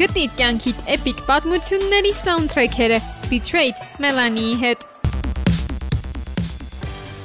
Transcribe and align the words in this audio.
Գտիր 0.00 0.30
կյանքիդ 0.32 0.78
էպիկ 0.94 1.18
պատմությունների 1.26 2.10
սաունդթրեքերը 2.16 2.98
Betrayed 3.28 3.80
Melanie-ի 4.00 4.54
հետ։ 4.62 4.86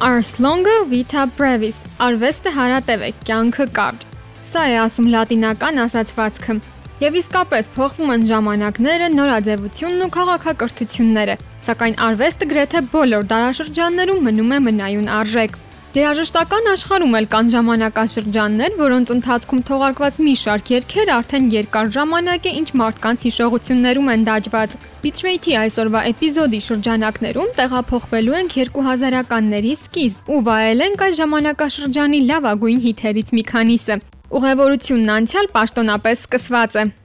Ars 0.04 0.32
longa 0.44 0.74
vita 0.90 1.24
brevis։ 1.38 1.80
Արվեստը 2.04 2.52
հարատև 2.58 3.06
է, 3.08 3.12
կյանքը 3.30 3.68
կարճ։ 3.78 4.04
Սա 4.50 4.66
է 4.74 4.76
ասում 4.82 5.08
լատինական 5.14 5.80
ասացվածքը։ 5.86 6.58
Եվ 7.06 7.18
իսկապես 7.22 7.72
փոխվում 7.80 8.12
են 8.18 8.28
ժամանակները, 8.34 9.08
նորաձևությունն 9.16 10.04
ու 10.04 10.12
քաղաքակրթությունները, 10.20 11.38
սակայն 11.70 11.96
արվեստը 12.10 12.50
գրեթե 12.52 12.84
բոլոր 12.92 13.32
դարաշրջաններում 13.32 14.22
մնում 14.28 14.52
է 14.52 14.60
մնայուն 14.68 15.10
արժեք։ 15.22 15.58
Երաժշտական 15.96 16.66
աշխարհում 16.68 17.14
էլ 17.16 17.26
կան 17.32 17.50
ժամանակաշրջաններ, 17.54 18.74
որոնց 18.82 19.12
ընթացքում 19.14 19.62
թողարկված 19.70 20.18
մի 20.26 20.34
շարք 20.42 20.72
երգեր 20.74 21.12
արդեն 21.16 21.46
երկար 21.54 21.92
ժամանակ 21.96 22.50
է 22.52 22.54
ինչ 22.60 22.66
մարդկանց 22.82 23.24
հիշողություններում 23.28 24.10
են 24.16 24.26
դաջված։ 24.28 24.76
Betrayed-ի 25.06 25.56
այսօրվա 25.62 26.02
էպիզոդի 26.12 26.60
շրջանակներում 26.68 27.56
տեղափոխվելու 27.62 28.38
ենք 28.42 28.58
2000-ականների 28.76 29.74
սկիզբ 29.86 30.36
ու 30.36 30.42
վայելենք 30.52 31.08
այս 31.08 31.18
ժամանակաշրջանի 31.24 32.22
լավագույն 32.34 32.86
հիթերից 32.90 33.34
մի 33.40 33.48
քանիսը։ 33.56 34.00
Ուղևորությունն 34.36 35.16
անցյալ 35.16 35.52
պաշտոնապես 35.56 36.28
սկսված 36.28 36.80
է։ 36.84 37.05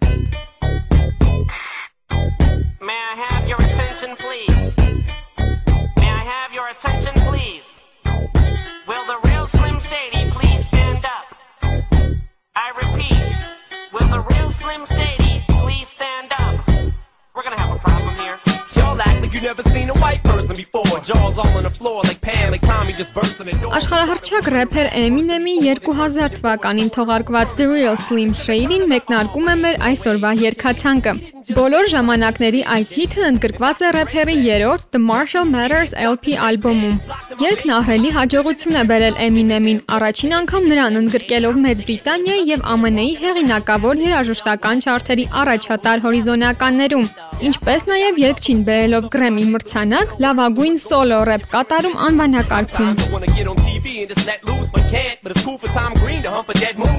you 19.40 19.48
never 19.48 19.62
seen 19.62 19.88
a 19.88 19.94
white 19.94 20.22
person 20.22 20.54
before. 20.56 20.84
Jaws 21.00 21.38
all 21.38 21.56
on 21.56 21.62
the 21.62 21.70
floor 21.70 22.02
like 22.04 22.20
Pam, 22.20 22.50
like 22.52 22.62
Tommy 22.62 22.92
just 22.92 23.14
burst 23.14 23.40
in 23.40 23.46
the 23.46 23.56
door. 23.62 23.72
Աշխարհահռչակ 23.78 24.48
рэփեր 24.56 24.88
Eminem-ի 25.00 25.56
2000 25.86 26.36
թվականին 26.36 26.90
թողարկված 26.96 27.54
The 27.60 27.68
Real 27.72 27.96
Slim 28.06 28.34
Shady-ին 28.44 28.84
մեկնարկում 28.92 29.52
է 29.52 29.56
մեր 29.64 29.80
այսօրվա 29.90 30.32
երգացանկը։ 30.44 31.14
Բոլոր 31.56 31.86
ժամանակների 31.90 32.60
այս 32.74 32.90
հիթը 32.94 33.22
ընդգրկված 33.26 33.80
է 33.82 33.88
рэփերի 33.96 34.34
3-րդ 34.40 34.84
The 34.94 35.00
Marshall 35.02 35.48
Matters 35.50 35.92
LP 35.98 36.36
ալբոմում։ 36.48 36.96
Երգն 37.42 37.72
ահռելի 37.76 38.10
հաջողություն 38.16 38.78
է 38.80 38.84
բերել 38.90 39.16
Eminem-ին, 39.26 39.80
առաջին 39.96 40.34
անգամ 40.40 40.68
նրան 40.70 40.98
ընդգրկելով 41.00 41.58
Մեծ 41.64 41.82
Բրիտանիայի 41.88 42.44
եւ 42.50 42.60
ԱՄՆ-ի 42.70 43.14
հեղինակավոր 43.22 44.02
երաժշտական 44.04 44.84
չարթերի 44.84 45.26
առաջատար 45.42 46.04
հորիզոնականներում, 46.04 47.06
ինչպես 47.50 47.86
նաեւ 47.90 48.22
երգչին 48.26 48.60
բերելով 48.70 49.10
Grammy 49.14 49.44
մրցանակ 49.54 50.06
լավագույն 50.26 50.76
սոլո 50.86 51.20
рэփ 51.30 51.44
կատարում 51.56 51.96
անվանակարգում։ 52.10 52.94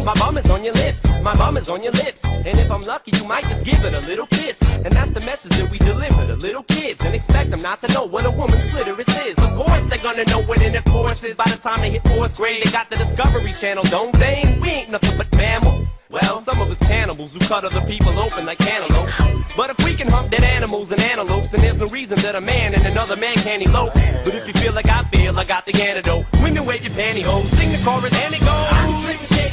My 0.01 0.15
mom 0.15 0.37
is 0.37 0.49
on 0.49 0.63
your 0.63 0.73
lips, 0.73 1.03
my 1.21 1.35
mom 1.35 1.57
is 1.57 1.69
on 1.69 1.83
your 1.83 1.91
lips, 1.91 2.25
and 2.25 2.57
if 2.57 2.71
I'm 2.71 2.81
lucky, 2.81 3.11
you 3.15 3.27
might 3.27 3.43
just 3.43 3.63
give 3.63 3.83
it 3.85 3.93
a 3.93 4.01
little 4.07 4.25
kiss. 4.25 4.40
And 4.83 4.93
that's 4.93 5.11
the 5.11 5.21
message 5.21 5.51
that 5.57 5.69
we 5.69 5.77
deliver 5.77 6.25
to 6.25 6.35
little 6.35 6.63
kids. 6.63 7.05
And 7.05 7.13
expect 7.13 7.51
them 7.51 7.61
not 7.61 7.81
to 7.81 7.93
know 7.93 8.05
what 8.05 8.25
a 8.25 8.31
woman's 8.31 8.65
clitoris 8.65 9.07
is. 9.25 9.37
Of 9.37 9.55
course, 9.55 9.83
they're 9.83 9.99
gonna 9.99 10.25
know 10.25 10.41
what 10.43 10.61
in 10.61 10.73
the 10.73 10.81
course 10.89 11.23
is. 11.23 11.35
By 11.35 11.45
the 11.45 11.57
time 11.57 11.81
they 11.81 11.91
hit 11.91 12.03
fourth 12.07 12.35
grade, 12.35 12.63
they 12.63 12.71
got 12.71 12.89
the 12.89 12.95
Discovery 12.95 13.53
Channel, 13.53 13.83
don't 13.85 14.13
they? 14.17 14.57
We 14.61 14.69
ain't 14.69 14.89
nothing 14.89 15.17
but 15.17 15.31
mammals. 15.37 15.87
Well, 16.09 16.39
some 16.39 16.59
of 16.59 16.69
us 16.69 16.79
cannibals 16.79 17.33
who 17.33 17.39
cut 17.39 17.63
other 17.63 17.81
people 17.81 18.17
open 18.19 18.45
like 18.45 18.57
cantaloupes. 18.57 19.55
But 19.55 19.69
if 19.69 19.85
we 19.85 19.95
can 19.95 20.09
hump 20.09 20.31
dead 20.31 20.43
animals 20.43 20.91
and 20.91 20.99
antelopes, 21.01 21.51
then 21.51 21.61
there's 21.61 21.77
no 21.77 21.85
reason 21.85 22.17
that 22.17 22.35
a 22.35 22.41
man 22.41 22.73
and 22.73 22.85
another 22.85 23.15
man 23.15 23.35
can't 23.35 23.63
elope. 23.63 23.93
But 23.93 24.33
if 24.33 24.47
you 24.47 24.53
feel 24.53 24.73
like 24.73 24.89
I 24.89 25.03
feel, 25.03 25.37
I 25.39 25.45
got 25.45 25.65
the 25.65 25.73
antidote. 25.81 26.25
Women 26.41 26.65
wave 26.65 26.83
your 26.83 26.93
pantyhose, 26.93 27.45
sing 27.55 27.71
the 27.71 27.81
chorus, 27.85 28.13
and 28.25 28.33
it 28.33 28.41
goes. 28.41 29.50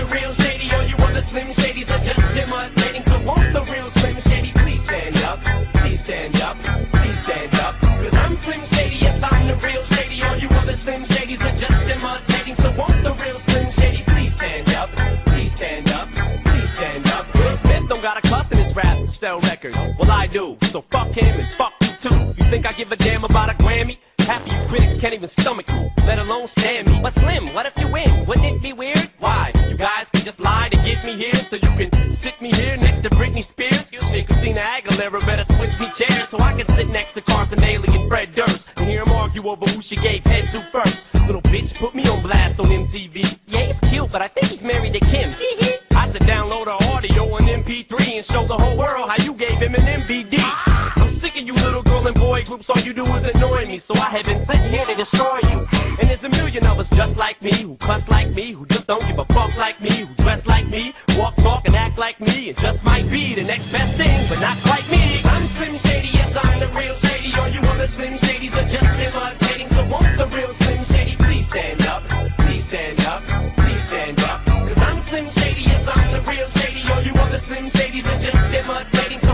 The 0.00 0.14
real 0.14 0.32
Shady. 0.32 0.72
All 0.74 0.84
you 0.84 0.96
other 0.96 1.20
Slim 1.20 1.48
Shadys 1.48 1.90
are 1.92 2.02
just 2.02 2.24
imitating. 2.36 3.02
So 3.02 3.16
won't 3.24 3.52
the 3.52 3.62
real 3.72 3.88
Slim 3.90 4.16
Shady 4.20 4.52
please 4.52 4.84
stand 4.84 5.16
up? 5.22 5.40
Please 5.74 6.02
stand 6.02 6.40
up, 6.40 6.56
please 6.92 7.22
stand 7.22 7.54
up. 7.56 7.74
Cause 7.80 8.14
I'm 8.14 8.34
Slim 8.36 8.62
Shady, 8.64 8.96
yes, 8.96 9.22
I'm 9.22 9.46
the 9.46 9.56
real 9.66 9.82
Shady. 9.82 10.22
All 10.22 10.36
you 10.38 10.48
other 10.60 10.72
Slim 10.72 11.02
Shadys 11.02 11.42
are 11.44 11.56
just 11.56 11.82
imitating. 11.94 12.54
So 12.54 12.68
won't 12.78 13.02
the 13.02 13.12
real 13.24 13.38
Slim 13.38 13.70
Shady 13.70 14.02
please 14.06 14.34
stand 14.34 14.74
up? 14.74 14.90
Please 15.26 15.54
stand 15.54 15.90
up, 15.92 16.08
please 16.44 16.72
stand 16.72 17.06
up. 17.08 17.26
Smith 17.56 17.88
don't 17.88 18.02
got 18.02 18.16
a 18.16 18.28
cuss 18.28 18.50
in 18.52 18.58
his 18.58 18.74
raps 18.74 19.00
to 19.02 19.08
sell 19.08 19.40
records. 19.40 19.78
Well, 19.98 20.10
I 20.10 20.26
do. 20.26 20.56
So 20.62 20.80
fuck 20.80 21.08
him 21.08 21.40
and 21.40 21.54
fuck 21.54 21.74
you 21.82 22.10
too. 22.10 22.34
You 22.38 22.44
think 22.50 22.66
I 22.66 22.72
give 22.72 22.90
a 22.92 22.96
damn 22.96 23.24
about 23.24 23.50
a 23.50 23.54
Grammy? 23.54 23.98
Half 24.20 24.46
of 24.46 24.52
you 24.52 24.68
critics 24.68 24.96
can't 24.96 25.12
even 25.12 25.28
stomach 25.28 25.66
me, 25.72 25.90
let 26.06 26.18
alone 26.18 26.46
stand 26.46 26.88
me. 26.88 27.00
But 27.02 27.12
Slim, 27.14 27.48
what 27.48 27.66
if 27.66 27.76
you 27.78 27.88
win? 27.88 28.26
Wouldn't 28.26 28.46
it 28.46 28.62
be 28.62 28.72
weird? 28.72 29.09
Guys 29.80 30.10
can 30.10 30.22
just 30.26 30.40
lie 30.40 30.68
to 30.68 30.76
get 30.84 31.02
me 31.06 31.16
here, 31.16 31.32
so 31.32 31.56
you 31.56 31.70
can 31.78 32.12
sit 32.12 32.38
me 32.42 32.52
here 32.52 32.76
next 32.76 33.00
to 33.00 33.08
Britney 33.08 33.42
Spears. 33.42 33.88
Shit, 34.10 34.26
Christina 34.26 34.60
Aguilera 34.60 35.24
better 35.24 35.42
switch 35.44 35.80
me 35.80 35.86
chairs 35.96 36.28
so 36.28 36.38
I 36.38 36.52
can 36.52 36.66
sit 36.76 36.90
next 36.90 37.14
to 37.14 37.22
Carson 37.22 37.56
Daly 37.56 37.88
and 37.88 38.06
Fred 38.06 38.34
Durst 38.34 38.68
and 38.76 38.86
hear 38.86 39.02
them 39.02 39.14
argue 39.14 39.48
over 39.48 39.64
who 39.64 39.80
she 39.80 39.96
gave 39.96 40.22
head 40.24 40.44
to 40.52 40.60
first. 40.60 41.06
Little 41.26 41.40
bitch 41.40 41.80
put 41.80 41.94
me 41.94 42.06
on 42.08 42.20
blast 42.20 42.60
on 42.60 42.66
MTV. 42.66 43.38
Yeah, 43.46 43.60
he's 43.60 43.80
cute, 43.88 44.12
but 44.12 44.20
I 44.20 44.28
think 44.28 44.48
he's 44.48 44.62
married 44.62 44.92
to 44.92 45.00
Kim. 45.00 45.30
I 45.96 46.10
should 46.10 46.28
download 46.28 46.66
her 46.66 46.94
audio 46.94 47.34
on 47.34 47.44
MP3 47.44 48.16
and 48.16 48.24
show 48.24 48.46
the 48.46 48.58
whole 48.58 48.76
world 48.76 49.08
how 49.08 49.24
you 49.24 49.32
gave 49.32 49.56
him 49.56 49.74
an 49.74 49.80
MVD. 49.80 50.99
Sick 51.20 51.36
of 51.36 51.46
you 51.46 51.52
little 51.52 51.82
girl 51.82 52.06
and 52.06 52.16
boy 52.16 52.42
groups, 52.44 52.70
all 52.70 52.80
you 52.80 52.94
do 52.94 53.04
is 53.04 53.24
annoy 53.34 53.66
me, 53.66 53.76
so 53.76 53.92
I 53.96 54.08
have 54.08 54.24
been 54.24 54.40
sitting 54.40 54.70
here 54.72 54.84
to 54.86 54.94
destroy 54.94 55.38
you. 55.50 55.66
And 56.00 56.08
there's 56.08 56.24
a 56.24 56.30
million 56.30 56.64
of 56.64 56.78
us 56.78 56.88
just 56.88 57.18
like 57.18 57.42
me, 57.42 57.52
who 57.52 57.76
cuss 57.76 58.08
like 58.08 58.30
me, 58.30 58.52
who 58.52 58.64
just 58.64 58.86
don't 58.86 59.06
give 59.06 59.18
a 59.18 59.26
fuck 59.26 59.54
like 59.58 59.78
me, 59.82 59.90
who 59.90 60.14
dress 60.14 60.46
like 60.46 60.66
me, 60.68 60.94
walk, 61.18 61.36
talk, 61.36 61.66
and 61.66 61.76
act 61.76 61.98
like 61.98 62.18
me, 62.20 62.48
and 62.48 62.56
just 62.58 62.86
might 62.86 63.04
be 63.10 63.34
the 63.34 63.42
next 63.42 63.70
best 63.70 63.98
thing, 63.98 64.18
but 64.30 64.40
not 64.40 64.56
quite 64.64 64.90
me. 64.90 65.20
I'm 65.24 65.42
Slim 65.42 65.76
Shady, 65.76 66.08
yes, 66.08 66.34
I'm 66.42 66.58
the 66.58 66.68
real 66.68 66.94
Shady. 66.94 67.38
All 67.38 67.48
you 67.48 67.60
other 67.68 67.86
Slim 67.86 68.14
Shadys 68.14 68.56
are 68.56 68.68
just 68.70 68.98
imitating, 68.98 69.66
so 69.66 69.84
won't 69.88 70.16
the 70.16 70.26
real 70.34 70.52
Slim 70.54 70.82
Shady 70.84 71.16
please 71.16 71.46
stand 71.46 71.82
up? 71.86 72.02
Please 72.38 72.64
stand 72.64 73.04
up, 73.04 73.22
please 73.58 73.82
stand 73.84 74.22
up. 74.22 74.42
Cause 74.46 74.78
I'm 74.78 74.98
Slim 74.98 75.28
Shady, 75.28 75.62
yes, 75.64 75.86
I'm 75.86 76.12
the 76.12 76.30
real 76.30 76.48
Shady. 76.48 76.80
All 76.90 77.02
you 77.02 77.12
other 77.12 77.36
Slim 77.36 77.66
Shadys 77.66 78.08
are 78.08 78.20
just 78.24 78.54
imitating, 78.54 79.18
so 79.18 79.29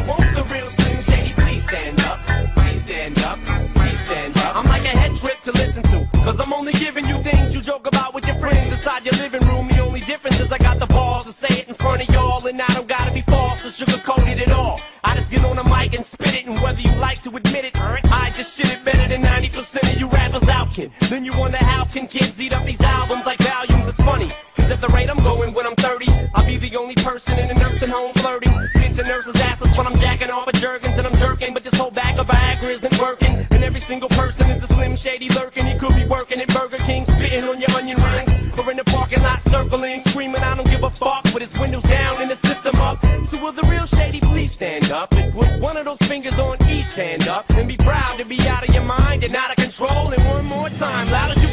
stand 1.67 2.01
up? 2.03 2.19
Please 2.55 2.81
stand 2.83 3.19
up, 3.23 3.39
please 3.75 4.01
stand 4.05 4.39
up. 4.39 4.57
I'm 4.57 4.65
like 4.67 4.85
a 4.85 4.95
head 4.97 5.17
trip 5.17 5.41
to 5.43 5.53
listen 5.53 5.83
to, 5.85 6.09
cause 6.25 6.39
I'm 6.41 6.53
only 6.53 6.73
giving 6.73 7.07
you 7.07 7.19
things 7.23 7.55
you 7.55 7.61
joke 7.61 7.87
about 7.87 8.15
with 8.15 8.27
your 8.27 8.37
friends 8.37 8.71
inside 8.73 9.05
your 9.05 9.15
living 9.15 9.47
room. 9.49 9.69
The 9.69 9.81
only 9.81 10.01
difference 10.01 10.41
is 10.41 10.51
I 10.53 10.59
got 10.59 10.79
the 10.79 10.87
balls 10.87 11.25
to 11.25 11.33
say 11.33 11.49
it 11.61 11.69
in 11.69 11.75
front 11.75 12.03
of 12.03 12.15
y'all, 12.15 12.45
and 12.47 12.61
I 12.61 12.67
don't 12.69 12.87
gotta 12.87 13.13
be 13.13 13.23
false 13.23 13.67
or 13.67 13.85
sugarcoated 13.85 14.41
at 14.47 14.53
all. 14.53 14.81
I 15.03 15.17
just 15.17 15.31
get 15.31 15.45
on 15.45 15.57
the 15.57 15.65
mic 15.65 15.95
and 15.95 16.05
spit 16.05 16.35
it, 16.37 16.47
and 16.47 16.57
whether 16.61 16.81
you 16.81 16.93
like 17.01 17.21
to 17.23 17.31
admit 17.31 17.65
it, 17.65 17.81
I 17.81 18.31
just 18.31 18.57
shit 18.57 18.73
it 18.73 18.85
better 18.85 19.09
than 19.09 19.23
90% 19.23 19.95
of 19.95 20.01
you 20.01 20.09
rappers 20.09 20.49
out, 20.49 20.71
kid. 20.71 20.93
Then 21.11 21.25
you 21.25 21.33
wonder 21.37 21.59
how 21.59 21.85
can 21.85 22.07
kids 22.07 22.41
eat 22.41 22.55
up 22.55 22.65
these 22.65 22.81
albums 22.81 23.27
like 23.27 23.41
volumes? 23.41 23.89
It's 23.89 24.01
funny, 24.03 24.29
cause 24.67 24.73
at 24.73 24.81
the 24.81 24.93
rate 24.95 25.09
I'm 25.09 25.19
going 25.19 25.53
when 25.55 25.67
I'm 25.67 25.77
30, 25.77 26.07
I'll 26.35 26.47
be 26.47 26.57
the 26.57 26.77
only 26.77 26.95
person 26.97 27.39
in 27.39 27.51
a 27.51 27.55
nursing 27.55 27.89
home 27.89 28.13
flirting. 28.15 28.53
Pinching 28.75 29.07
nurses' 29.07 29.41
asses 29.41 29.77
when 29.77 29.87
I'm 29.87 29.97
jacking 29.97 30.31
off 30.31 30.47
of 30.47 30.55
jerkins 30.55 30.97
and 30.99 31.07
I'm 31.07 31.17
jerking, 31.17 31.55
but 31.55 31.63
this 31.63 31.79
whole 31.79 31.91
bag 31.91 32.19
of 32.19 32.27
Viagra 32.27 32.71
isn't 32.71 32.99
working. 32.99 33.47
And 33.51 33.63
every 33.63 33.81
single 33.81 34.09
person 34.09 34.51
is 34.51 34.63
a 34.63 34.67
slim 34.67 34.97
shady 34.97 35.29
lurking. 35.31 35.67
He 35.67 35.79
could 35.79 35.95
be 35.95 36.07
working 36.07 36.41
at 36.41 36.49
Burger 36.49 36.79
King, 36.79 37.05
spitting 37.05 37.45
on 37.45 37.61
your 37.61 37.71
onion 37.77 37.99
rings, 37.99 38.59
or 38.59 38.71
in 38.71 38.77
the 38.77 38.85
parking 38.85 39.23
lot 39.23 39.43
circling, 39.43 40.01
screaming, 40.01 40.43
I 40.43 40.55
don't 40.57 40.69
give 40.69 40.83
a 40.83 40.91
fuck, 40.91 41.25
with 41.33 41.43
his 41.43 41.59
windows 41.59 41.85
down 41.85 42.21
and 42.21 42.31
the 42.31 42.37
system 42.37 42.75
up. 42.77 43.05
So 43.27 43.43
will 43.43 43.53
the 43.53 43.63
real 43.63 43.87
shady 43.87 44.21
please 44.21 44.53
stand 44.53 44.91
up 44.91 45.13
and 45.15 45.33
put 45.33 45.61
one 45.61 45.77
of 45.77 45.85
those 45.85 45.99
fingers 45.99 46.39
on 46.39 46.57
each 46.69 46.95
hand 46.95 47.29
up 47.29 47.49
and 47.51 47.69
be 47.69 47.77
proud 47.77 48.19
to 48.19 48.25
be 48.25 48.39
out 48.49 48.67
of 48.69 48.75
your 48.75 48.85
mind 48.85 49.23
and 49.25 49.35
out 49.35 49.51
of 49.51 49.57
control. 49.57 50.11
And 50.13 50.23
one 50.27 50.45
more 50.47 50.69
time, 50.71 51.11
loud 51.11 51.37
as 51.37 51.43
you 51.43 51.46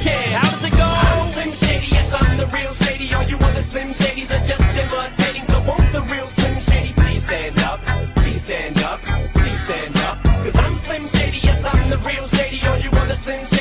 Slim 3.74 3.90
Shadys 3.90 4.30
are 4.30 4.46
just 4.46 4.62
imitating. 4.78 5.44
So 5.46 5.60
won't 5.64 5.92
the 5.92 6.02
real 6.14 6.28
Slim 6.28 6.60
Shady 6.60 6.94
please 6.94 7.26
stand 7.26 7.58
up? 7.62 7.80
Please 8.18 8.44
stand 8.44 8.84
up, 8.84 9.02
please 9.02 9.64
stand 9.64 9.98
up. 9.98 10.24
Cause 10.24 10.56
I'm 10.56 10.76
Slim 10.76 11.08
Shady, 11.08 11.40
yes, 11.42 11.66
I'm 11.66 11.90
the 11.90 11.98
real 11.98 12.28
shady. 12.28 12.62
All 12.68 12.78
you 12.78 12.92
other 12.92 13.16
Slim 13.16 13.40
Shadys 13.40 13.53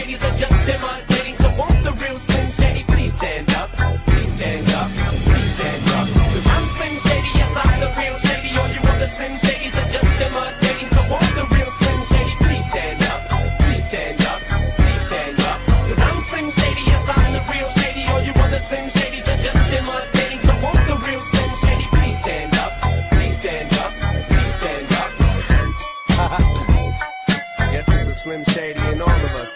Slim 28.22 28.44
Shady, 28.44 28.78
and 28.82 29.02
all 29.02 29.08
of 29.08 29.34
us. 29.34 29.52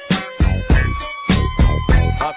Up 2.20 2.34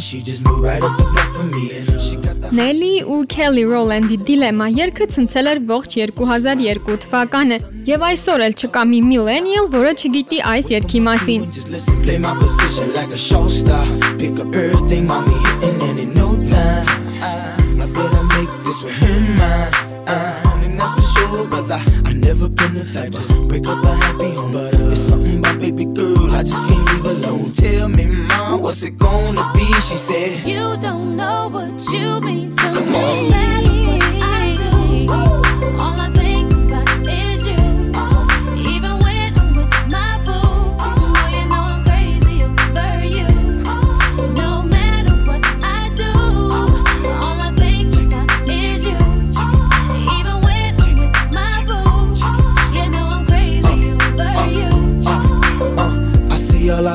she 0.00 0.22
just 0.22 0.44
moved 0.44 0.64
right 0.64 0.82
up 0.82 0.96
the 0.98 1.04
block 1.04 1.30
from 1.32 1.50
me 1.50 1.64
and 1.76 2.00
she 2.00 2.16
got 2.16 2.30
Նելի 2.50 2.94
ու 3.06 3.18
Քելի 3.30 3.62
Ռոլանդի 3.70 4.16
դիլեմա 4.26 4.66
երգը 4.74 5.06
ցնցել 5.14 5.50
էր 5.50 5.58
ողջ 5.68 5.92
2002 6.18 6.96
թվականը 7.04 7.58
եւ 7.90 8.06
այսօր 8.08 8.44
էլ 8.46 8.54
չկա 8.58 8.82
մի 8.90 9.00
միլենիալ, 9.10 9.68
որը 9.76 9.92
չգիտի 10.00 10.38
այս 10.54 10.66
երգի 10.74 11.00
մասին։ 11.06 11.40
for 21.30 21.48
cause 21.48 21.70
I, 21.70 21.80
I 22.06 22.12
never 22.12 22.48
been 22.48 22.74
the 22.74 22.84
type 22.92 23.12
to 23.12 23.46
break 23.48 23.66
up 23.66 23.84
a 23.84 23.94
happy 23.94 24.34
home. 24.34 24.52
But 24.52 24.74
uh, 24.74 24.90
it's 24.90 25.00
something 25.00 25.38
about 25.38 25.58
baby 25.58 25.84
girl, 25.86 26.09
I 26.40 26.42
just 26.42 26.66
can't 26.66 26.86
leave 26.88 27.04
alone. 27.04 27.52
Tell 27.52 27.88
me, 27.90 28.06
mom, 28.06 28.62
what's 28.62 28.82
it 28.82 28.96
gonna 28.96 29.52
be? 29.52 29.60
She 29.74 29.96
said, 29.96 30.48
You 30.48 30.74
don't 30.78 31.14
know 31.14 31.50
what 31.50 31.92
you 31.92 32.18
mean 32.22 32.56
to 32.56 32.62
Come 32.62 32.92
me. 32.92 33.32
on. 33.34 33.40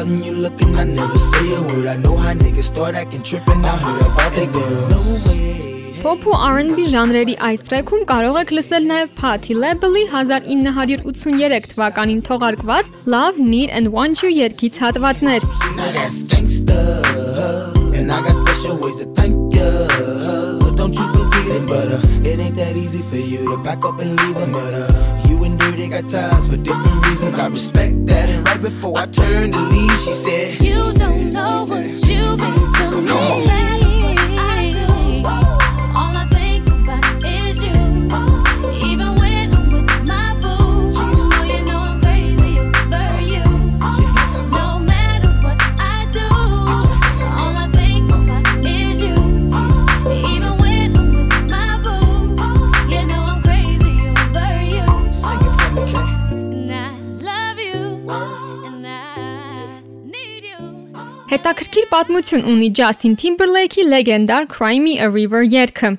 And 0.06 0.24
you 0.26 0.34
looking, 0.34 0.76
I 0.76 0.84
never 0.84 1.18
say 1.18 1.46
a 1.56 1.62
word. 1.62 1.88
I 1.88 1.98
know 1.98 2.16
how 2.18 2.34
niggas 2.34 2.64
start 2.74 2.96
acting 2.96 3.24
tripping. 3.24 3.64
I 3.66 3.76
heard 3.86 4.02
about 4.12 4.32
that 4.34 4.50
girls. 4.54 4.84
No 4.94 5.00
way. 5.30 5.44
Pop 6.06 6.26
ու 6.30 6.34
R&B 6.48 6.84
ժանրերի 6.94 7.34
այս 7.48 7.62
տրեքում 7.68 8.04
կարող 8.12 8.36
եք 8.42 8.52
լսել 8.56 8.84
նաև 8.90 9.14
Patti 9.22 9.54
Label-ի 9.64 10.04
1983 10.12 11.70
թվականին 11.72 12.22
թողարկված 12.28 12.92
Love, 13.14 13.40
Need 13.54 13.74
and 13.80 13.90
Want 13.96 14.22
You 14.24 14.30
երգից 14.36 14.78
հատվածներ։ 14.84 15.48
Now 15.80 15.90
that's 15.98 16.20
gangsta, 16.34 16.78
and 17.98 18.12
I 18.12 18.22
got 18.28 18.36
special 18.44 18.78
ways 18.84 18.98
to 19.02 19.08
thank 19.18 19.58
ya. 19.58 19.70
Don't 20.82 20.94
you 21.02 21.08
forget 21.18 21.48
it, 21.58 21.66
but 21.74 21.90
uh, 21.98 22.30
it 22.30 22.38
ain't 22.46 22.56
that 22.62 22.78
easy 22.86 23.02
for 23.10 23.18
you 23.34 23.42
to 23.50 23.58
back 23.70 23.82
up 23.90 23.98
and 24.06 24.14
leave 24.22 24.38
'em, 24.46 24.52
But 24.60 25.25
Dirty 25.66 25.88
got 25.88 26.08
ties 26.08 26.48
for 26.48 26.58
different 26.58 27.08
reasons. 27.08 27.40
I 27.40 27.48
respect 27.48 28.06
that. 28.06 28.30
And 28.30 28.48
right 28.48 28.62
before 28.62 29.00
I 29.00 29.08
turned 29.08 29.54
to 29.54 29.60
leave, 29.60 29.98
she 29.98 30.12
said, 30.14 30.62
You 30.62 30.76
don't 30.94 31.32
know 31.32 31.66
what 31.68 31.82
you 32.08 32.38
mean 32.38 32.72
to 32.74 33.02
me. 33.02 33.85
Հետաքրքիր 61.46 61.86
պատմություն 61.92 62.48
ունի 62.50 62.70
Justin 62.80 63.14
Timberlake-ի 63.22 63.86
լեգենդար 63.92 64.48
Cry 64.56 64.80
Me 64.82 64.98
a 64.98 65.12
River 65.14 65.46
երգը։ 65.46 65.94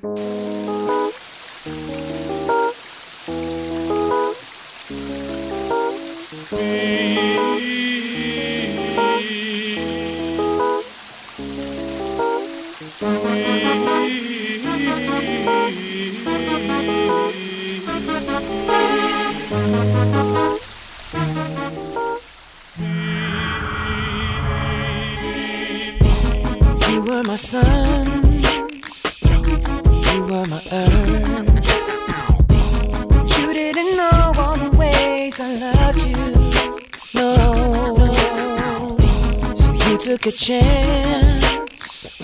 a 40.27 40.33
chance 40.33 42.21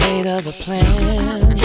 made 0.00 0.26
other 0.26 0.50
plans. 0.50 1.62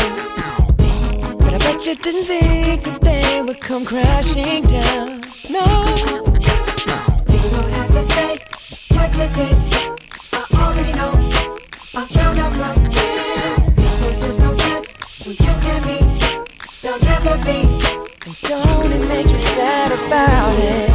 But 0.75 1.53
I 1.53 1.57
bet 1.57 1.83
you 1.83 1.95
didn't 1.95 2.25
think 2.25 2.83
that 2.83 3.01
they 3.01 3.41
would 3.41 3.59
come 3.59 3.83
crashing 3.83 4.65
down. 4.65 5.21
No. 5.49 5.63
You 7.33 7.49
don't 7.49 7.71
have 7.71 7.91
to 7.91 8.03
say 8.03 8.37
what 8.93 9.11
you 9.17 9.27
did. 9.33 9.57
I 10.33 10.45
already 10.61 10.93
know. 10.93 11.13
I 11.95 12.05
found 12.05 12.37
out 12.37 12.53
from 12.53 12.83
you. 12.85 13.09
There's 14.01 14.21
just 14.21 14.39
no 14.39 14.55
chance 14.55 14.93
when 15.25 15.35
you 15.39 15.53
and 15.73 15.85
me. 15.87 15.97
There'll 16.83 16.99
never 16.99 17.35
be. 17.43 17.59
And 18.27 18.35
don't 18.41 18.91
it 18.91 19.07
make 19.07 19.31
you 19.31 19.39
sad 19.39 19.91
about 19.91 20.59
it? 20.59 20.86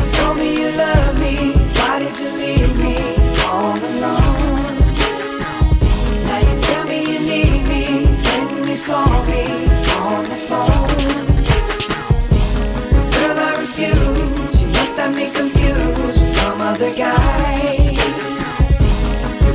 Other 16.83 16.97
guy. 16.97 17.95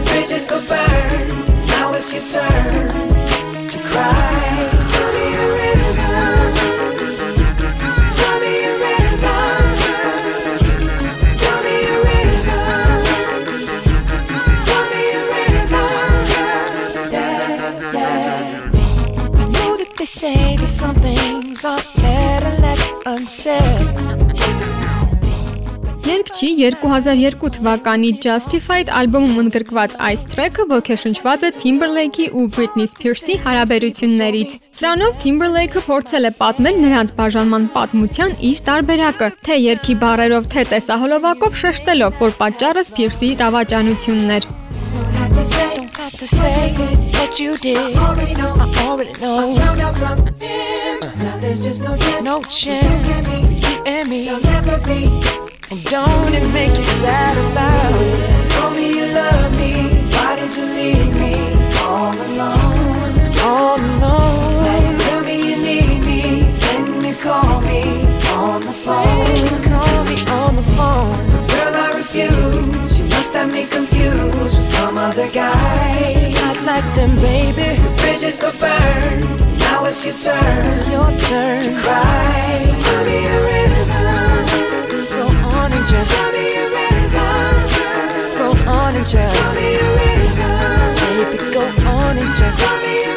Bridges 0.05 0.47
go 0.47 0.59
burn. 0.67 1.27
Now 1.67 1.93
it's 1.93 2.13
your 2.13 2.23
turn 2.23 3.67
to 3.67 3.77
cry. 3.79 4.76
Վերջի 26.37 26.69
2002 26.69 27.49
թվականի 27.55 28.09
Justified 28.21 28.91
ալբոմում 28.93 29.39
ընդգրկված 29.41 29.93
այս 30.07 30.25
տրեքը 30.35 30.65
ոգեշնչված 30.69 31.45
է 31.47 31.49
Timberlake-ի 31.63 32.27
ու 32.37 32.43
Britney 32.53 32.85
Spears-ի 32.91 33.37
հարաբերություններից։ 33.41 34.53
Սրանով 34.77 35.17
Timberlake-ը 35.23 35.81
փորձել 35.87 36.29
է 36.29 36.31
պատմել 36.37 36.77
նրանց 36.83 37.15
բաժանման 37.17 37.65
պատմության 37.73 38.37
իր 38.51 38.61
տարբերակը, 38.69 39.31
թե 39.49 39.57
երկի 39.63 39.97
բառերով, 40.05 40.45
թե 40.53 40.67
տեսահոլովակով 40.75 41.57
շեշտելով, 41.63 42.21
որ 42.21 42.37
պատճառը 42.43 42.85
Spears-ի 42.91 43.31
դավաճանությունն 43.41 44.37
էր։ 44.37 44.49
don't 44.53 45.89
have 45.97 46.13
to 46.21 46.27
say 46.27 46.69
what 47.17 47.39
you 47.39 47.57
did. 47.57 47.77
I 47.77 48.05
already 48.05 48.35
know. 48.37 48.53
Now 51.17 51.35
there's 51.41 51.63
just 51.63 51.81
no 51.81 51.97
chance. 51.97 52.23
No 52.23 52.43
chance. 52.43 53.27
You 53.65 53.83
and 53.89 54.09
me. 54.09 54.25
You'll 54.29 54.41
never 54.41 54.77
be. 54.85 55.56
And 55.69 55.83
don't 55.83 56.33
it 56.33 56.47
make 56.53 56.77
you 56.77 56.83
sad 56.83 57.37
about 57.51 58.01
it? 58.01 58.51
Told 58.51 58.73
me 58.77 58.87
you 58.99 59.05
love 59.13 59.51
me. 59.57 59.73
Why 60.15 60.37
did 60.37 60.55
you 60.55 60.63
leave 60.63 61.13
me 61.19 61.35
all 61.83 62.13
alone? 62.13 63.35
All 63.43 63.75
alone. 63.75 64.63
Now 64.63 64.89
you 64.89 64.97
tell 64.97 65.21
me 65.25 65.35
you 65.49 65.57
need 65.57 66.05
me. 66.05 66.21
Then 66.61 67.03
you 67.03 67.13
call 67.15 67.59
me 67.63 67.83
on 68.31 68.61
the 68.61 68.71
phone. 68.71 69.61
Call 69.61 70.05
me 70.05 70.25
on 70.39 70.55
the 70.55 70.63
phone. 70.77 71.27
Girl, 71.51 71.75
I 71.75 71.91
refuse. 71.97 72.99
You 72.99 73.05
must 73.09 73.33
have 73.33 73.51
me 73.51 73.67
confused 73.67 74.55
with 74.55 74.63
some 74.63 74.97
other 74.97 75.29
guy. 75.31 76.31
Not 76.31 76.63
like 76.63 76.87
them, 76.95 77.17
baby. 77.17 77.75
The 77.83 77.89
bridges 77.97 78.39
go 78.39 78.51
burn. 78.53 79.19
Now 79.59 79.83
it's 79.83 80.05
your 80.05 80.15
turn. 80.15 80.65
It's 80.65 80.87
your 80.87 81.11
turn 81.27 81.61
to 81.63 81.81
cry. 81.81 82.55
So 82.57 82.71
tell 82.71 83.05
me 83.05 83.25
a 83.25 83.43
river 83.43 84.26
just 85.87 86.11
go 88.37 88.49
on 88.69 88.95
and 88.95 89.07
just 89.07 89.55
baby 90.99 91.37
go 91.53 91.61
on 91.87 92.17
and 92.17 92.35
just 92.35 93.16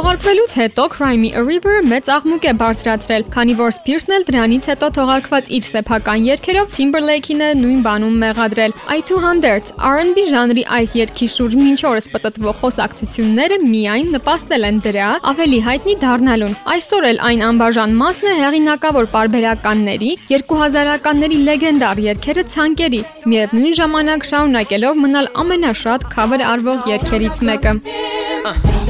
Թողարկվելուց 0.00 0.52
հետո 0.56 0.84
Crime 0.94 1.28
a 1.36 1.40
River 1.44 1.72
մեծ 1.84 2.06
աղմուկ 2.14 2.44
է 2.48 2.52
բարձրացրել, 2.60 3.24
քանի 3.34 3.54
որ 3.58 3.72
Spears-ն 3.76 4.14
էլ 4.16 4.22
դրանից 4.30 4.68
հետո 4.70 4.86
թողարկված 4.96 5.50
իր 5.56 5.66
սեփական 5.68 6.22
երգերով 6.24 6.70
Timberlake-ին 6.76 7.42
է 7.44 7.50
նույն 7.60 7.82
բանում 7.84 8.14
մեղադրել։ 8.22 8.74
I200 8.96 9.74
R&B 9.90 10.24
ժանրի 10.30 10.64
այս 10.78 10.94
երգի 11.00 11.28
շուրջ 11.34 11.56
մինչ 11.60 11.80
օրս 11.90 12.08
պտտվող 12.14 12.56
խոսակցությունները 12.62 13.58
միայն 13.66 14.08
նպաստել 14.16 14.64
են 14.70 14.80
դրա 14.88 15.10
ավելի 15.34 15.60
հայտնի 15.68 15.98
դառնալուն։ 16.06 16.56
Այսօր 16.80 17.08
էլ 17.10 17.22
այն 17.28 17.44
անբաժան 17.50 17.96
մասն 18.00 18.30
է 18.32 18.34
հեղինակավոր 18.40 19.10
պարբերականների 19.20 20.10
2000-ականների 20.32 21.42
լեգենդար 21.50 22.02
երգերը 22.08 22.46
ցանկերի, 22.56 23.02
միևնույն 23.28 23.78
ժամանակ 23.84 24.28
շարունակելով 24.32 25.04
մնալ 25.04 25.30
ամենաշատ 25.44 26.08
cover 26.16 26.40
արվող 26.54 26.88
երգերից 26.94 27.44
մեկը։ 27.50 27.76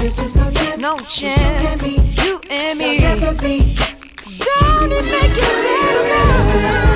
There's 0.01 0.17
just 0.17 0.37
no 1.01 1.07
chance. 1.07 1.83
No 1.83 1.89
chance. 1.89 2.25
You 2.25 2.41
and 2.51 2.79
me. 2.79 2.99
Don't 3.01 4.93
it 4.93 5.05
make 5.05 5.37
you 5.37 5.43
sad 5.43 6.05
about 6.05 6.90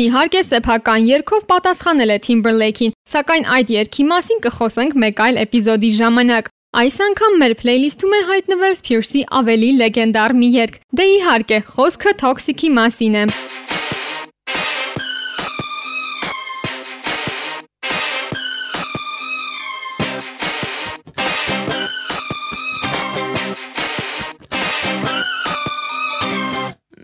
Spears-ն 0.00 0.16
իհարկե 0.16 0.40
սեփական 0.46 1.02
երգով 1.04 1.42
պատասխանել 1.50 2.12
է 2.14 2.16
Timberlake-ին, 2.24 2.92
սակայն 3.10 3.44
այդ 3.52 3.72
երգի 3.74 4.04
մասին 4.08 4.38
կխոսենք 4.46 4.94
մեկ 5.02 5.20
այլ 5.26 5.40
էպիզոդի 5.44 5.90
ժամանակ։ 6.00 6.48
Այս 6.80 6.96
անգամ 7.04 7.36
մեր 7.42 7.54
փլեյլիսթում 7.60 8.16
է 8.16 8.20
հայտնվել 8.30 8.74
Spears-ի 8.80 9.24
ավելի 9.40 9.70
լեգենդար 9.82 10.36
մի 10.40 10.48
երգ։ 10.56 10.80
Դե 10.96 11.04
իհարկե, 11.20 11.58
խոսքը 11.76 12.12
Toxic-ի 12.24 12.72
մասին 12.80 13.20
է։ 13.20 13.24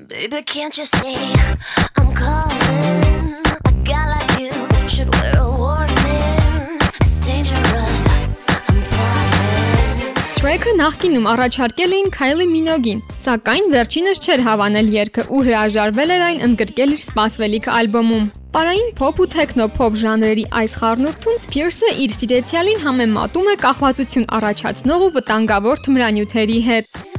Baby, 0.09 0.43
can't 0.43 0.77
you 0.79 0.85
see 0.87 1.96
նախկինում 10.77 11.27
առաջարկել 11.31 11.93
էին 11.97 12.09
Kylie 12.13 12.47
Minogue-ին, 12.51 12.99
սակայն 13.25 13.71
վերջինս 13.73 14.21
չէր 14.27 14.43
հավանել 14.45 14.91
երգը 14.93 15.25
ու 15.33 15.41
հրաժարվել 15.47 16.13
էր 16.17 16.25
այն 16.27 16.43
ընդգրկել 16.49 16.93
իր 16.97 17.03
սպասվելիք 17.07 17.69
ալբոմում։ 17.77 18.29
Պարային 18.57 18.93
փոփ 19.01 19.23
ու 19.25 19.29
թեքնո 19.37 19.69
փոփ 19.81 19.99
ժանրերի 20.05 20.47
այս 20.61 20.79
խառնուրդում 20.83 21.43
Spears-ը 21.47 21.93
իր 22.05 22.17
սիրեցյալին 22.21 22.83
համեմատում 22.85 23.53
է 23.53 23.59
կախվածություն 23.65 24.31
առաջացնող 24.37 25.07
ու 25.09 25.13
վտանգավոր 25.17 25.85
թմրանյութերի 25.87 26.61
հետ։ 26.69 27.16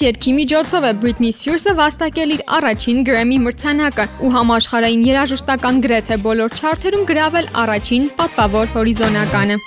այս 0.00 0.06
երգի 0.06 0.32
միջոցով 0.32 0.84
է 0.88 0.90
Britney 1.00 1.32
Spears-ը 1.36 1.72
վաստակել 1.76 2.30
իր 2.36 2.42
առաջին 2.56 3.02
Grammy 3.04 3.36
մրցանակը 3.44 4.06
ու 4.24 4.30
համաշխարհային 4.36 5.02
երաժշտական 5.10 5.82
գրեթե 5.84 6.18
բոլոր 6.24 6.56
չարթերում 6.56 7.04
գրավել 7.10 7.50
առաջին 7.64 8.08
պատվավոր 8.20 8.72
հորիզոնականը։ 8.78 9.60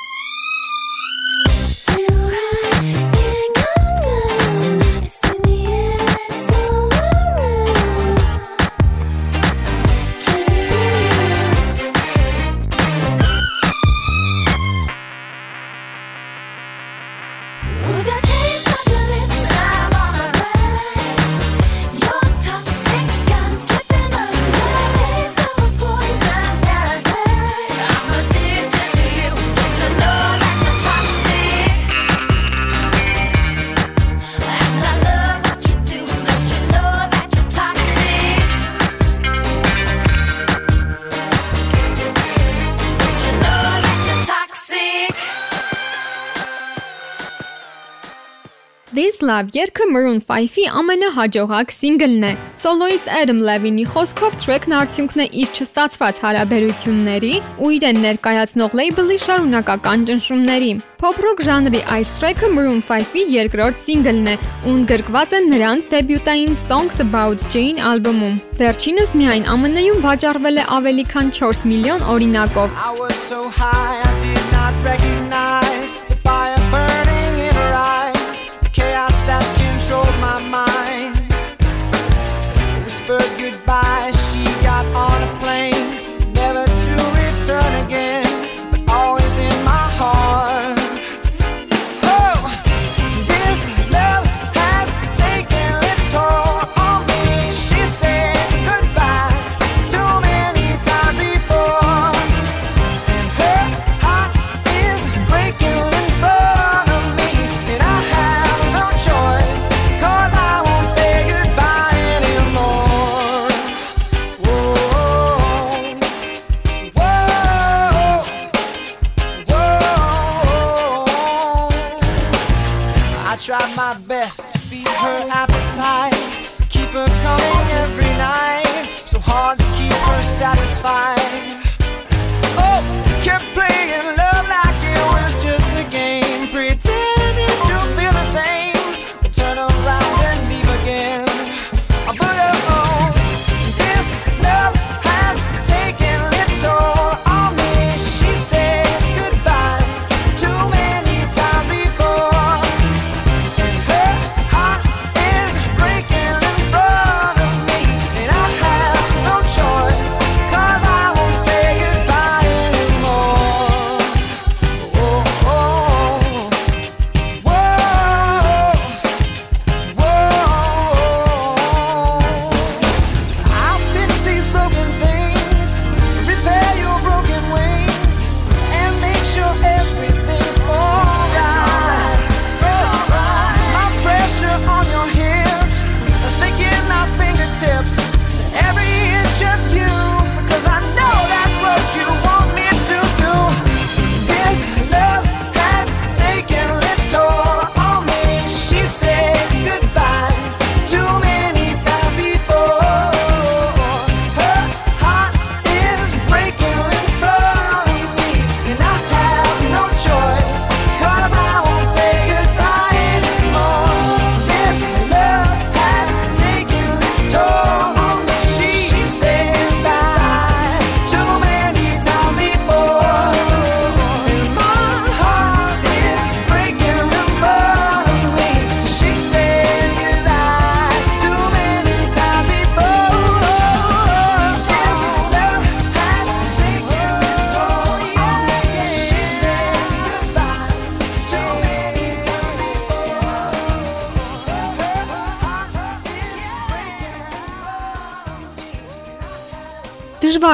Love 49.44 49.58
երգը 49.58 49.86
Maroon 49.92 50.20
5-ի 50.24 50.64
ամենահաջողակ 50.80 51.72
սինգլն 51.76 52.26
է։ 52.28 52.32
Սոլոիստ 52.62 53.10
Adam 53.12 53.40
Levine-ի 53.44 53.84
խոսքով 53.92 54.38
track-ն 54.40 54.76
արդյունքն 54.78 55.24
է 55.24 55.26
իր 55.42 55.50
չստացված 55.58 56.22
հարաբերությունների 56.24 57.34
ու 57.60 57.72
իրեն 57.78 58.00
ներկայացնող 58.06 58.78
լեյբլի 58.80 59.18
շարունակական 59.26 60.06
ճնշումների։ 60.08 60.72
Pop-rock 61.04 61.44
ժանրի 61.44 61.82
այս 61.98 62.12
track-ը 62.22 62.52
Maroon 62.56 62.80
5-ի 62.88 63.24
երկրորդ 63.36 63.82
սինգլն 63.84 64.30
է 64.32 64.36
ու 64.64 64.76
ընդգրկված 64.78 65.36
է 65.36 65.42
նրանց 65.50 65.90
դեբյուտային 65.94 66.56
Songs 66.64 67.02
About 67.04 67.44
Jane 67.52 67.84
ալբոմում։ 67.92 68.38
Վերջինս 68.62 69.18
միայն 69.20 69.50
ԱՄՆ-ում 69.50 70.00
վաճառվել 70.08 70.62
է 70.64 70.70
ավելի 70.78 71.06
քան 71.12 71.34
4 71.42 71.68
միլիոն 71.74 72.08
օրինակով։ 72.16 72.80
I 72.80 72.96
was 72.96 73.20
so 73.28 73.44
high, 73.60 74.00
I 74.08 74.14
did 74.24 74.46
not 74.56 74.72
recognize 74.88 75.53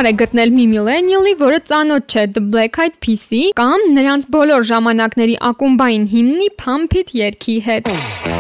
է 0.10 0.14
գտնել 0.20 0.52
մի 0.56 0.66
միլենիալի, 0.72 1.34
որը 1.42 1.60
ծանոթ 1.70 2.16
չէ 2.16 2.24
The 2.34 2.44
Black 2.56 2.82
Eyed 2.82 2.98
Peas-ի 3.06 3.44
կամ 3.60 3.86
նրանց 4.00 4.28
բոլոր 4.34 4.68
ժամանակների 4.72 5.38
ակումբային 5.52 6.10
հիմնի 6.16 6.52
Pump 6.64 7.00
It 7.04 7.16
երգի 7.22 7.58
հետ։ 7.70 7.94
Turn 7.94 8.39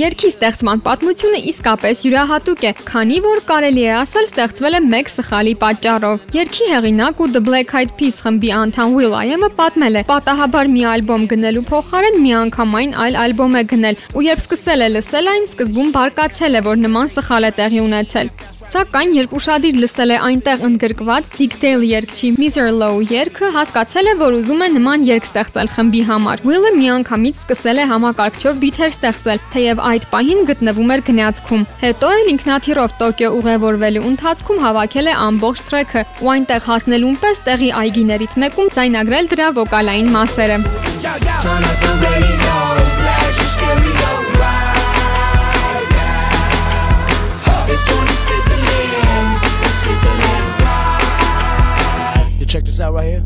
Yerk 0.00 0.19
Երգի 0.30 0.38
ստեղծման 0.46 0.80
պատմությունը 0.84 1.38
իսկապես 1.50 2.02
յուրահատուկ 2.06 2.60
է, 2.62 2.70
քանի 2.86 3.16
որ 3.24 3.40
կարելի 3.48 3.82
է 3.82 3.94
ասել 3.98 4.28
ստեղծվել 4.28 4.76
է 4.78 4.80
մեկ 4.92 5.10
սխալի 5.10 5.54
պատճառով։ 5.62 6.28
Երգի 6.36 6.68
հեղինակ 6.70 7.22
ու 7.24 7.28
The 7.34 7.42
Black 7.48 7.74
Eyed 7.80 7.94
Peas 7.98 8.20
խմբի 8.22 8.52
անդամ 8.60 8.94
Will 8.94 9.16
I-ը 9.18 9.50
պատմել 9.58 9.98
է. 9.98 10.04
պատահաբար 10.12 10.70
մի 10.76 10.86
ալբոմ 10.92 11.26
գնելու 11.34 11.64
փոխարեն 11.72 12.20
միանգամայն 12.28 12.94
այլ 13.06 13.20
ալբոմ 13.26 13.58
է 13.58 13.64
գնել, 13.74 14.00
ու 14.14 14.24
երբ 14.30 14.44
սկսել 14.46 14.86
է 14.86 14.88
լսել 14.94 15.34
այն, 15.34 15.50
սկզբում 15.50 15.92
բարկացել 15.98 16.54
է, 16.54 16.64
որ 16.70 16.80
նման 16.86 17.14
սխալ 17.18 17.50
է 17.50 17.52
տեղի 17.58 17.84
ունեցել։ 17.90 18.34
Սակայն 18.70 19.14
երբ 19.16 19.32
ուշադիր 19.34 19.78
լսել 19.82 20.12
է 20.14 20.16
այնտեղ 20.28 20.60
ընդգրկված 20.68 21.30
Dick 21.34 21.56
Dale 21.58 21.86
երգչի 21.90 22.28
Mr. 22.36 22.68
Low 22.70 23.00
երգը, 23.02 23.48
հասկացել 23.56 24.10
է, 24.12 24.14
որ 24.20 24.36
ուզում 24.38 24.62
է 24.62 24.68
նման 24.76 25.06
երգ 25.08 25.26
ստեղծել 25.26 25.72
խմբի 25.74 26.02
համար։ 26.06 26.44
Will-ը 26.46 26.70
միանգամից 26.76 27.40
սկսել 27.42 27.82
է 27.82 27.86
համակարգչով 27.90 28.60
բիթեր 28.62 28.94
ստեղծել, 28.94 29.42
թեև 29.56 29.82
այդ 29.90 30.06
պահին 30.20 30.42
գտնվում 30.48 30.90
էր 30.92 31.00
գնացքում։ 31.06 31.62
Հետո 31.80 32.08
էլ 32.12 32.26
ինքնաթիռով 32.30 32.90
Տոկիո 33.00 33.28
ուղևորվելու 33.40 34.02
ընթացքում 34.10 34.58
հավաքել 34.64 35.06
է 35.08 35.14
ամբողջ 35.26 35.62
թրեքը 35.70 36.02
ու 36.20 36.30
այնտեղ 36.34 36.60
հասնելուն 36.66 37.16
պես 37.22 37.40
տեղի 37.46 37.70
այգիներից 37.80 38.32
մեկում 38.44 38.68
ձայնագրել 38.76 39.30
դրա 39.32 39.48
վոկալային 39.60 40.12
մասերը։ 40.16 40.56
Turn 40.60 41.64
up 41.64 41.76
the 41.80 41.92
radio, 42.04 42.56
blast 43.00 43.40
your 43.40 43.48
stereo 43.48 44.12
right 44.44 45.88
now. 45.96 47.64
This 47.70 47.80
joint 47.88 48.10
is 48.12 48.22
fizzling, 48.28 49.28
it's 49.64 49.76
sizzling 49.80 50.46
right. 50.68 52.28
You 52.40 52.44
check 52.44 52.64
this 52.68 52.76
out 52.84 52.92
right 52.92 53.08
here. 53.08 53.24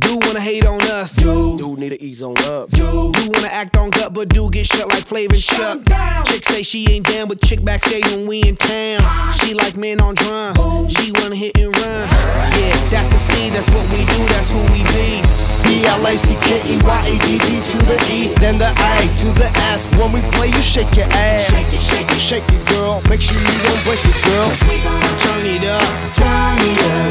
Do 0.00 0.18
wanna 0.26 0.40
hate 0.40 0.66
on 0.66 0.80
us. 0.90 1.14
Dude, 1.14 1.58
Dude 1.58 1.78
need 1.78 1.90
to 1.90 2.02
ease 2.02 2.20
on 2.20 2.34
up. 2.50 2.68
dude, 2.70 3.12
do 3.14 3.30
wanna 3.30 3.46
act 3.62 3.76
on 3.76 3.90
but 4.20 4.28
do 4.28 4.50
get 4.50 4.66
shut 4.66 4.86
like 4.86 5.06
Flavor 5.08 5.40
Shut. 5.40 5.80
Chick 6.28 6.44
say 6.44 6.62
she 6.62 6.84
ain't 6.92 7.06
down 7.08 7.28
with 7.28 7.40
chick 7.40 7.64
backstage 7.64 8.04
when 8.12 8.28
we 8.28 8.44
in 8.44 8.54
town. 8.54 9.00
Uh-huh. 9.00 9.32
She 9.32 9.54
like 9.54 9.80
men 9.80 9.96
on 9.96 10.12
drum. 10.12 10.52
She 10.92 11.08
wanna 11.16 11.40
hit 11.40 11.56
and 11.56 11.72
run. 11.72 12.04
Yeah, 12.52 12.76
that's 12.92 13.08
the 13.08 13.16
speed. 13.16 13.56
That's 13.56 13.72
what 13.72 13.80
we 13.88 14.04
do. 14.04 14.20
That's 14.28 14.52
who 14.52 14.60
we 14.76 14.84
be. 14.92 15.24
B 15.64 15.88
L 15.88 16.04
A 16.04 16.12
C 16.20 16.36
K 16.36 16.60
E 16.68 16.76
Y 16.84 17.00
A 17.00 17.14
D 17.24 17.40
D 17.40 17.64
to 17.64 17.78
the 17.88 17.96
E, 18.12 18.28
then 18.44 18.60
the 18.60 18.68
A 18.68 19.08
to 19.24 19.28
the 19.40 19.48
S. 19.72 19.88
When 19.96 20.12
we 20.12 20.20
play, 20.36 20.52
you 20.52 20.60
shake 20.60 20.92
your 21.00 21.08
ass. 21.08 21.48
Shake 21.48 21.72
it, 21.72 21.80
shake 21.80 22.10
it, 22.12 22.20
shake 22.20 22.48
it, 22.52 22.62
girl. 22.68 23.00
Make 23.08 23.24
sure 23.24 23.40
you 23.40 23.56
don't 23.64 23.82
break 23.88 24.04
it, 24.04 24.20
girl. 24.20 24.52
Turn 24.60 25.48
it 25.48 25.64
up. 25.64 25.88
Turn 26.12 26.60
it 26.60 26.76
up, 26.76 27.08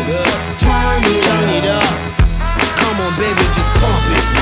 turn 0.61 1.01
it 1.09 1.25
up. 1.25 1.25
Turn 1.25 1.49
it 1.57 1.65
up. 1.73 1.89
Come 2.77 3.01
on, 3.01 3.11
baby, 3.17 3.45
just 3.57 3.69
pump 3.81 4.13
it. 4.13 4.38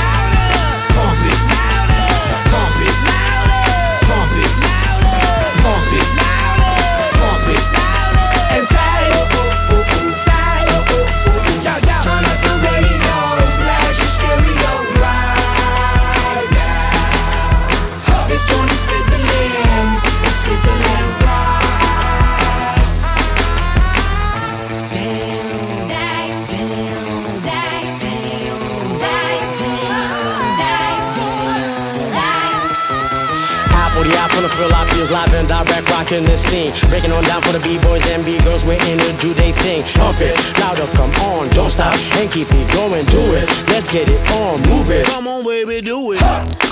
Rocking 36.08 36.26
the 36.26 36.38
scene. 36.38 36.72
Breaking 36.89 37.12
on 37.12 37.24
down 37.24 37.41
for 37.41 37.52
the 37.52 37.60
B-boys 37.60 38.06
and 38.12 38.24
B-girls, 38.24 38.63
we're 38.65 38.82
in 38.88 38.98
to 38.98 39.13
do 39.20 39.34
they 39.34 39.52
thing. 39.52 39.84
Pump 39.96 40.17
it, 40.22 40.36
louder, 40.60 40.88
come 40.96 41.12
on, 41.32 41.50
don't 41.50 41.70
stop, 41.70 41.93
and 42.15 42.32
keep 42.32 42.48
it 42.50 42.74
going, 42.74 43.06
do 43.06 43.20
it. 43.34 43.48
Let's 43.67 43.91
get 43.91 44.08
it 44.10 44.22
on, 44.32 44.62
move 44.70 44.89
it. 44.91 45.06
Come 45.08 45.28
on, 45.28 45.43
baby, 45.43 45.82
do 45.82 46.13
it. 46.13 46.20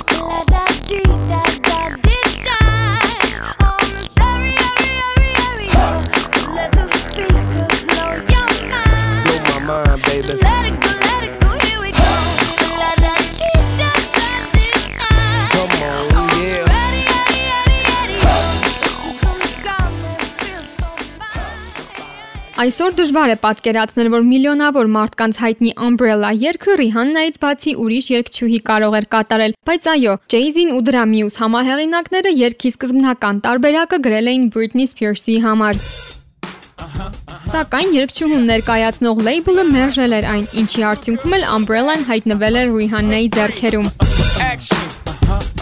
Blow 0.07 1.64
Այսօր 22.65 22.95
դժվար 22.97 23.29
է 23.29 23.33
պատկերացնել, 23.43 24.07
որ 24.09 24.23
միլիոնավոր 24.25 24.87
մարդկանց 24.95 25.37
հայտնի 25.37 25.71
Umbrella 25.85 26.31
երգը 26.33 26.77
Rihanna-ից 26.81 27.35
բացի 27.43 27.73
ուրիշ 27.83 28.07
երգչուհի 28.15 28.59
կարող 28.69 28.95
էր 28.99 29.07
կատարել, 29.13 29.53
բայց 29.69 29.89
այո, 29.91 30.15
Jay-Z-ին 30.33 30.71
ու 30.73 30.81
դրա 30.87 31.03
մյուս 31.11 31.37
համահեղինակները 31.43 32.31
երգի 32.39 32.71
սկզբնական 32.73 33.41
տարբերակը 33.45 33.99
գրել 34.07 34.31
էին 34.33 34.47
Britney 34.55 34.89
Spears-ի 34.89 35.37
համար։ 35.45 35.81
Սակայն 37.53 37.93
երգչուհուն 38.01 38.49
ներկայացնող 38.49 39.21
լեյբլը 39.29 39.67
մերժել 39.75 40.17
էր 40.17 40.29
այն, 40.33 40.47
ինչի 40.65 40.87
արդյունքում 40.89 41.37
էլ 41.37 41.47
Umbrella-ն 41.59 42.07
հայտնվել 42.09 42.61
էր 42.65 42.73
Rihanna-ի 42.79 43.29
ձեռքերում։ 43.37 43.93
action. 44.39 44.77
Ho! 45.27 45.54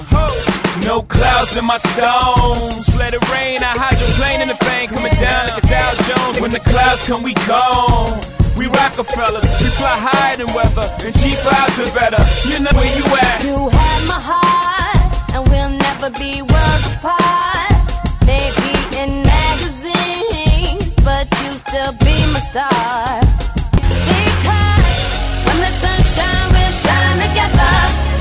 No 0.82 1.04
clouds 1.04 1.56
in 1.56 1.66
my 1.66 1.78
stones. 1.78 2.90
Let 2.98 3.14
it 3.14 3.22
rain. 3.30 3.62
I 3.62 3.78
hydroplane 3.78 4.42
in 4.42 4.48
the 4.48 4.58
bank 4.66 4.90
coming 4.90 5.14
down 5.22 5.48
like 5.48 5.64
a 5.64 5.68
Dow 5.68 5.92
Jones. 6.10 6.42
When 6.42 6.52
the 6.52 6.60
clouds 6.60 7.06
come, 7.08 7.22
we 7.22 7.34
gone. 7.46 8.20
We 8.58 8.68
Rockefellers, 8.68 9.46
we 9.62 9.70
fly 9.78 9.98
higher 9.98 10.38
than 10.38 10.54
weather, 10.54 10.86
and 11.04 11.14
cheap 11.18 11.34
vibes 11.42 11.78
are 11.82 11.90
better. 11.94 12.22
You 12.50 12.62
know 12.62 12.70
where 12.78 12.86
you 12.86 13.06
at? 13.18 13.44
You 13.44 13.70
had 13.70 14.02
my 14.06 14.20
heart, 14.22 15.34
and 15.34 15.42
we'll 15.50 15.74
never 15.74 16.10
be 16.22 16.42
worlds 16.42 16.86
apart. 16.94 17.74
Maybe 18.30 18.74
in 18.94 19.26
magazines, 19.26 20.94
but 21.02 21.26
you 21.42 21.50
still 21.66 21.94
be 21.98 22.14
my 22.30 22.42
star. 22.54 23.26
Because 23.82 25.02
when 25.50 25.58
the 25.66 25.72
sun 25.82 26.00
shine, 26.14 26.48
we'll 26.54 26.74
shine 26.78 27.18
together. 27.26 28.13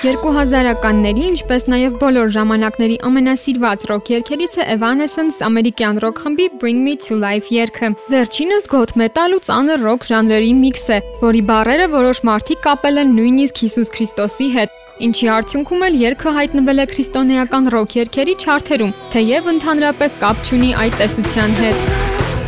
2000-ականների, 0.00 1.24
ինչպես 1.28 1.66
նաև 1.68 1.96
բոլոր 2.00 2.30
ժամանակների 2.32 2.94
ամենասիրված 3.04 3.82
ռոք 3.90 4.06
երգերից 4.14 4.56
է 4.56 4.64
Evanescence 4.74 5.42
ամերիկյան 5.44 6.00
ռոք 6.04 6.22
խմբի 6.24 6.46
Bring 6.62 6.80
Me 6.86 6.94
to 7.04 7.18
Life 7.20 7.52
երգը։ 7.52 7.90
Վերջինս 8.14 8.70
գոթ 8.72 8.96
մետալ 8.96 9.36
ու 9.36 9.42
ծանր 9.50 9.84
ռոք 9.84 10.08
ժանրերի 10.08 10.50
միքս 10.62 10.86
է, 10.96 10.98
որի 11.20 11.44
բառերը 11.52 11.92
որոշ 12.00 12.24
մարդիկ 12.30 12.64
կապել 12.64 13.04
են 13.04 13.16
նույնիսկ 13.20 13.64
Հիսուս 13.66 13.94
Քրիստոսի 14.00 14.50
հետ։ 14.56 14.76
Ինչի 15.04 15.32
արդյունքում 15.36 15.84
էլ 15.90 16.02
երգը 16.08 16.36
հայտնվել 16.40 16.80
է 16.80 16.86
քրիստոնեական 16.96 17.72
ռոք 17.76 17.96
երգերի 18.00 18.36
չարթերում, 18.40 18.94
թեև 19.12 19.56
ընդհանրապես 19.56 20.22
կապ 20.24 20.46
չունի 20.48 20.76
այդ 20.80 21.02
տեսության 21.04 21.58
հետ։ 21.60 22.39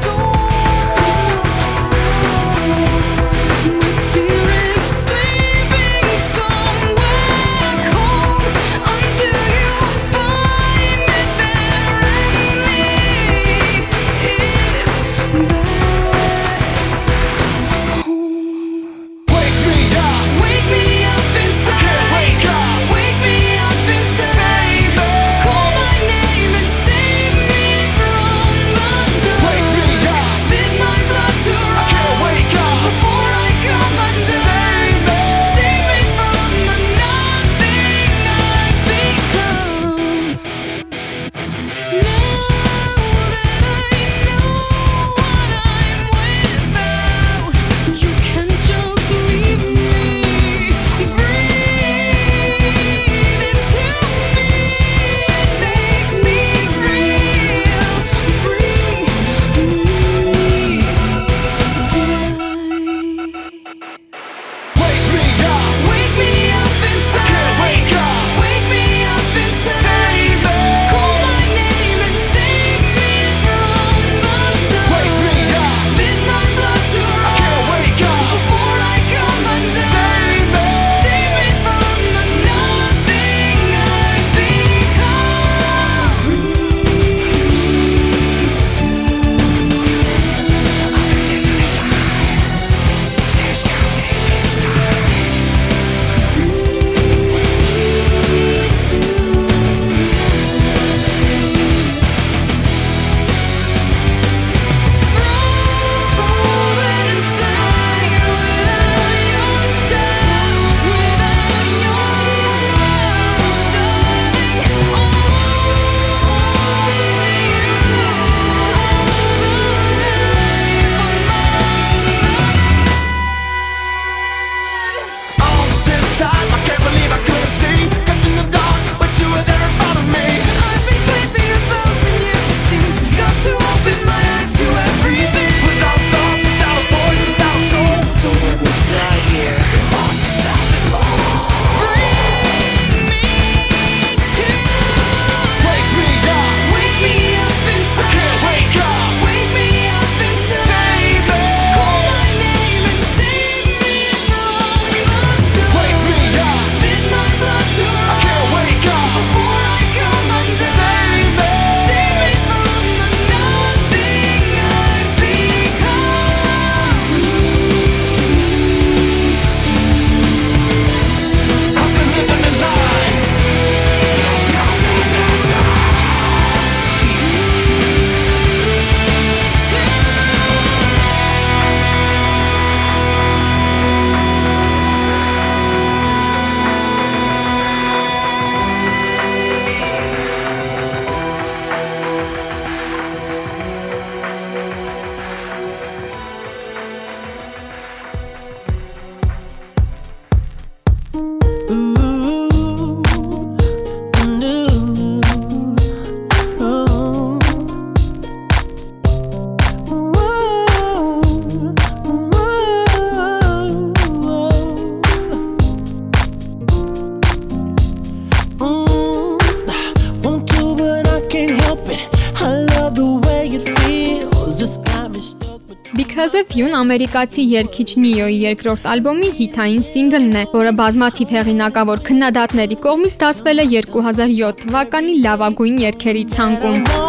ամերիկացի 226.82 227.42
երգիչ 227.52 227.88
Նիոյի 228.02 228.38
երկրորդ 228.42 228.88
ալբոմի 228.92 229.30
հիթային 229.38 229.84
սինգլն 229.88 230.38
է, 230.40 230.44
որը 230.54 230.72
բազմաթիվ 230.82 231.36
հեղինակավոր 231.36 232.04
քննադատների 232.08 232.80
կողմից 232.88 233.16
դասվել 233.22 233.64
է 233.64 233.68
2007 233.76 234.60
թվականի 234.66 235.16
լավագույն 235.28 235.80
երգերի 235.86 236.26
ցանկում։ 236.36 237.01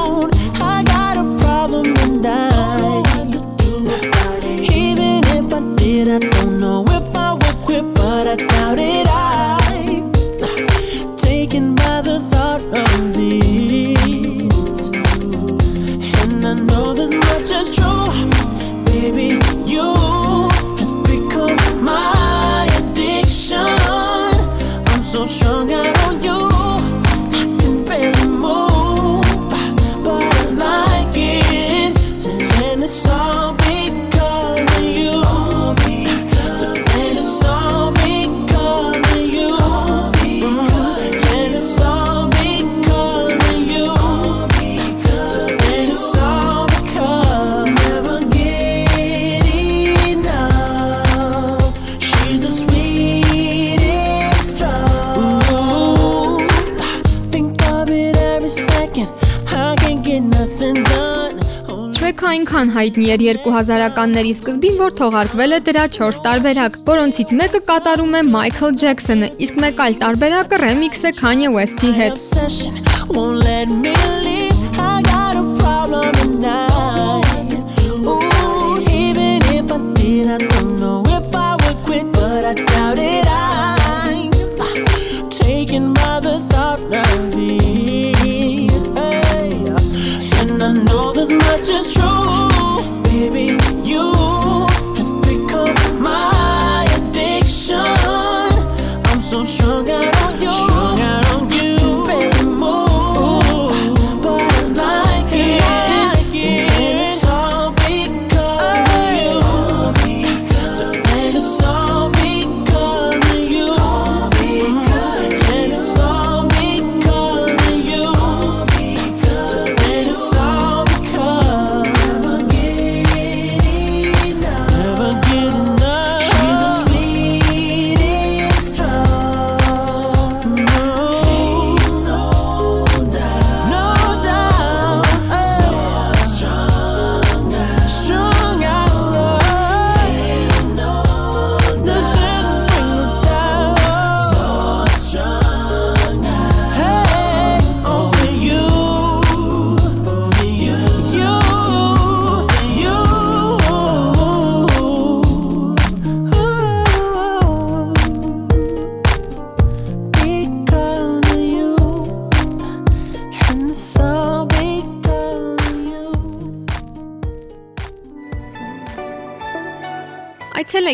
հայտնի 62.84 63.06
էր 63.15 63.22
2000-ականների 63.46 64.32
սկզբին, 64.36 64.76
որ 64.82 64.96
թողարկվել 64.98 65.56
է 65.56 65.60
դրա 65.69 65.86
4 65.96 66.19
տարբերակ, 66.26 66.76
որոնցից 66.89 67.32
մեկը 67.39 67.62
կատարում 67.69 68.17
է 68.19 68.24
Michael 68.34 68.76
Jackson-ը, 68.84 69.32
իսկ 69.48 69.62
մեկ 69.63 69.82
այլ 69.86 69.98
տարբերակը 70.04 70.62
remix 70.65 71.08
է 71.08 71.15
Kanye 71.22 71.54
West-ի 71.56 71.96
հետ։ 72.02 72.19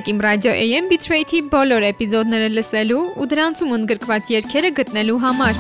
եք 0.10 0.16
իմ 0.16 0.22
ռադիո 0.26 0.52
AM 0.58 0.86
Bitrate-ի 0.90 1.40
բոլոր 1.52 1.84
էպիզոդները 1.90 2.46
լսելու 2.56 3.02
ու 3.22 3.28
դրանցում 3.30 3.76
ընդգրկված 3.76 4.32
երգերը 4.34 4.72
գտնելու 4.80 5.18
համար։ 5.22 5.60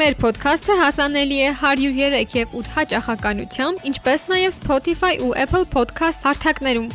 Մեր 0.00 0.16
ոդքասթը 0.24 0.76
հասանելի 0.80 1.40
է 1.44 1.50
103 1.58 2.38
եւ 2.38 2.56
8 2.62 2.72
հաճախականությամբ, 2.78 3.84
ինչպես 3.90 4.26
նաեւ 4.32 4.56
Spotify 4.56 5.12
ու 5.20 5.36
Apple 5.44 5.68
Podcast 5.76 6.24
հարթակներում։ 6.24 6.90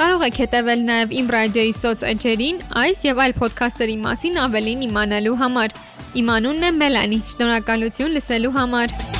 Կարող 0.00 0.26
եք 0.30 0.42
հետևել 0.46 0.84
նաև 0.88 1.16
իմ 1.20 1.32
ռադիոյի 1.36 1.78
սոցեջերին 1.84 2.66
այս 2.88 3.06
եւ 3.10 3.24
այլ 3.26 3.38
ոդքասթերի 3.44 3.96
մասին 4.08 4.44
ավելին 4.48 4.84
իմանալու 4.88 5.40
համար։ 5.44 5.80
Իմ 6.24 6.36
անունն 6.40 6.68
է 6.70 6.76
Մելանի։ 6.80 7.24
Շնորհակալություն 7.36 8.14
լսելու 8.16 8.56
համար։ 8.56 9.19